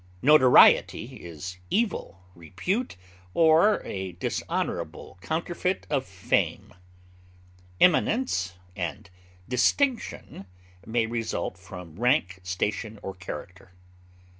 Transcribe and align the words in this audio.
Notoriety 0.23 1.17
is 1.17 1.59
evil 1.69 2.23
repute 2.33 2.95
or 3.35 3.83
a 3.85 4.13
dishonorable 4.13 5.19
counterfeit 5.21 5.85
of 5.91 6.07
fame. 6.07 6.73
Eminence 7.79 8.55
and 8.75 9.11
distinction 9.47 10.47
may 10.87 11.05
result 11.05 11.55
from 11.55 11.99
rank, 11.99 12.39
station, 12.41 12.97
or 13.03 13.13
character. 13.13 13.73